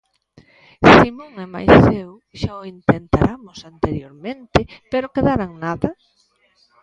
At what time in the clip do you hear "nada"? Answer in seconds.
5.65-5.89